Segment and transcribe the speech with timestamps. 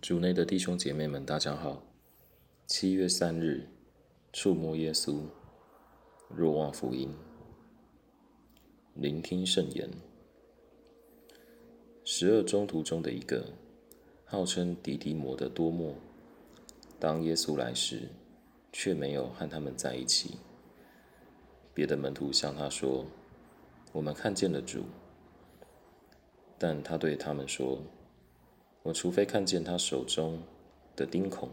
[0.00, 1.82] 主内的弟兄姐妹们，大家好。
[2.68, 3.68] 七月三日，
[4.32, 5.22] 触摸耶稣，
[6.28, 7.12] 若望福音，
[8.94, 9.90] 聆听圣言。
[12.04, 13.46] 十二中途中的一个，
[14.24, 15.96] 号称迪迪摩的多莫，
[17.00, 18.08] 当耶稣来时，
[18.72, 20.36] 却没有和他们在一起。
[21.74, 23.04] 别的门徒向他说
[23.90, 24.84] ：“我们看见了主。”
[26.56, 27.82] 但他对他们说
[28.88, 30.42] ：“我除非看见他手中
[30.96, 31.50] 的钉孔，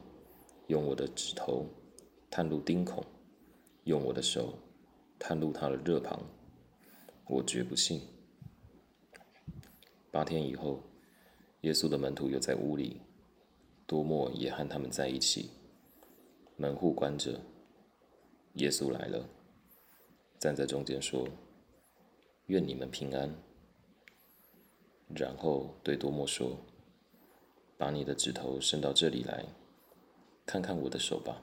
[0.67, 1.66] 用我的指头
[2.31, 3.03] 探入钉孔，
[3.84, 4.57] 用我的手
[5.20, 6.17] 探入他的热旁，
[7.27, 7.99] 我绝不信。”
[10.12, 10.81] 八天以后，
[11.59, 13.02] 耶稣的门徒又在屋里，
[13.85, 15.49] 多莫也和他们在一起，
[16.55, 17.41] 门户关着。
[18.54, 19.27] 耶稣来了，
[20.40, 21.27] 站在中间说
[22.48, 23.35] ：“愿你们平安。”
[25.13, 26.55] 然后对多莫说
[27.77, 29.45] ：“把你的指头伸到这里来，
[30.45, 31.41] 看看我的手吧，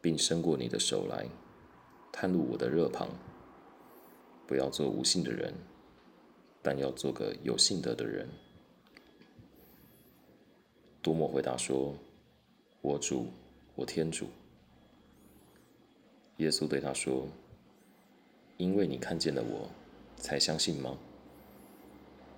[0.00, 1.28] 并伸过你的手来，
[2.12, 3.08] 探入我的热旁。
[4.46, 5.54] 不要做无信的人。”
[6.62, 8.28] 但要做个有信德的人。
[11.00, 11.94] 多莫回答说
[12.82, 13.28] ：“我主，
[13.74, 14.26] 我天主。”
[16.36, 17.26] 耶稣对他说
[18.58, 19.70] ：“因为你看见了我，
[20.18, 20.98] 才相信吗？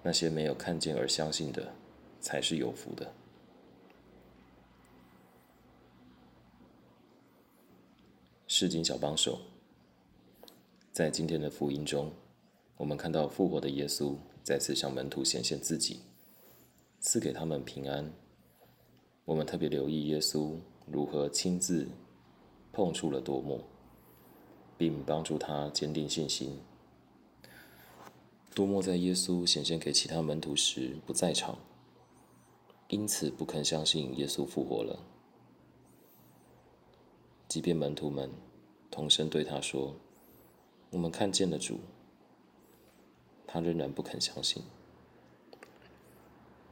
[0.04, 1.74] 那些没有看见而相信的，
[2.22, 3.12] 才是有福的。”
[8.48, 9.40] 世经小帮手，
[10.92, 12.10] 在今天的福音中。
[12.76, 16.00] 我们看到复活的耶稣再次向门徒显现自己，
[17.00, 18.12] 赐给他们平安。
[19.24, 21.88] 我们特别留意耶稣如何亲自
[22.72, 23.62] 碰触了多莫，
[24.76, 26.58] 并帮助他坚定信心。
[28.54, 31.58] 多莫在耶稣显现给其他门徒时不在场，
[32.92, 34.98] 因此不肯相信耶稣复活了。
[37.48, 38.30] 即便门徒们
[38.90, 39.94] 同声对他说
[40.92, 41.80] ：“我们看见了主。”
[43.48, 44.62] 他仍然不肯相信。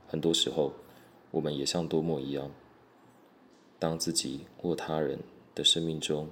[0.09, 0.75] 很多时候，
[1.31, 2.51] 我们也像多莫一样，
[3.79, 5.21] 当自己或他人
[5.55, 6.29] 的生命中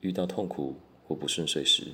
[0.00, 0.74] 遇到痛苦
[1.06, 1.88] 或不顺遂时，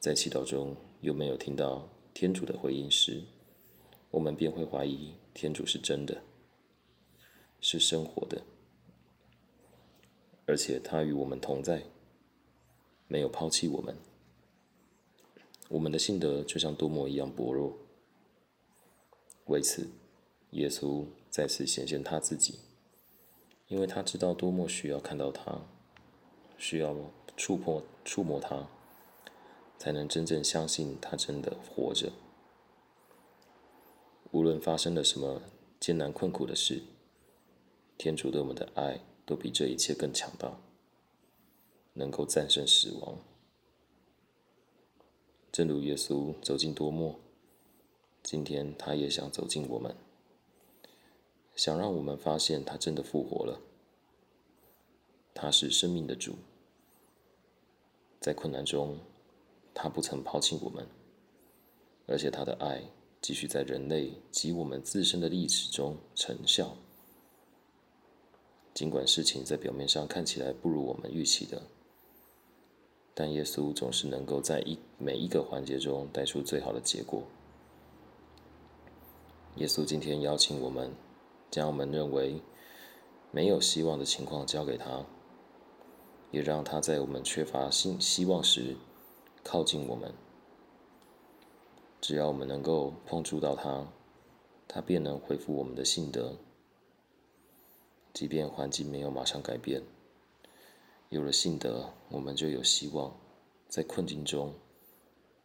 [0.00, 3.22] 在祈祷中又没有听到天主的回应时，
[4.10, 6.22] 我们便会怀疑天主是真的，
[7.60, 8.40] 是生活的，
[10.46, 11.82] 而且他与我们同在，
[13.06, 13.94] 没有抛弃我们。
[15.68, 17.76] 我们的信德就像多摩一样薄弱，
[19.44, 19.90] 为此，
[20.52, 22.60] 耶稣再次显现他自己，
[23.68, 25.60] 因为他知道多么需要看到他，
[26.56, 26.96] 需要
[27.36, 28.70] 触碰、触摸他，
[29.76, 32.10] 才能真正相信他真的活着。
[34.32, 35.40] 无论发生了什么
[35.80, 36.82] 艰难困苦的事，
[37.96, 40.58] 天主对我们的爱都比这一切更强大，
[41.94, 43.18] 能够战胜死亡。
[45.50, 47.18] 正如耶稣走进多默，
[48.22, 49.96] 今天他也想走进我们，
[51.54, 53.60] 想让我们发现他真的复活了。
[55.32, 56.34] 他是生命的主，
[58.20, 58.98] 在困难中，
[59.72, 60.86] 他不曾抛弃我们，
[62.06, 62.82] 而且他的爱
[63.20, 66.76] 继续在人类及我们自身的历史中成效。
[68.72, 71.62] 尽管事情在表面上看起来不如我们预期的。
[73.14, 77.22] 但耶稣总是能够在一每一个环节中带出最好的结果。
[79.54, 80.92] 耶稣今天邀请我们，
[81.50, 82.42] 将我们认为
[83.30, 85.06] 没有希望的情况交给他，
[86.30, 88.76] 也让他在我们缺乏信希望时
[89.42, 90.12] 靠近我们。
[92.00, 93.86] 只要我们能够碰触到它，
[94.68, 96.36] 它便能恢复我们的信德。
[98.12, 99.82] 即便环境没有马上改变。
[101.08, 103.14] 有了信德，我们就有希望，
[103.68, 104.54] 在困境中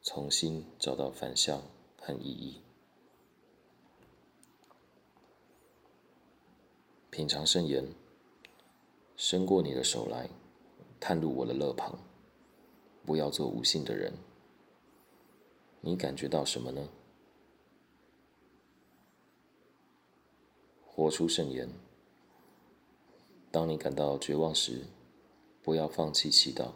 [0.02, 1.62] 重新找到反向
[2.00, 2.62] 和意义。
[7.10, 7.88] 品尝圣言，
[9.18, 10.30] 伸过你的手来，
[11.00, 12.00] 探入我的肋旁，
[13.06, 14.14] 不要做无信的人。
[15.82, 16.90] 你感觉到什么呢？
[20.86, 21.70] 活出圣言。
[23.52, 24.86] 当你感到绝望时。
[25.64, 26.72] 不要放弃祈祷，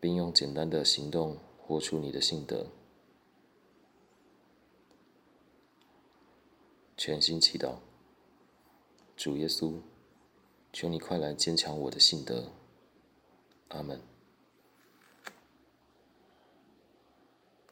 [0.00, 2.66] 并用简单的行动活出你的信德。
[6.96, 7.76] 全心祈祷，
[9.16, 9.74] 主耶稣，
[10.72, 12.50] 求你快来坚强我的信德。
[13.68, 14.15] 阿门。